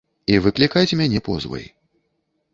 [0.35, 1.65] І выклікаць мяне позвай.